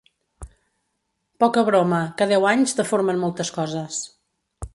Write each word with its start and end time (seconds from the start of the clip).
Poca 1.43 1.65
broma, 1.69 2.01
que 2.17 2.29
deu 2.33 2.49
anys 2.55 2.75
deformen 2.81 3.21
moltes 3.27 3.53
coses. 3.61 4.03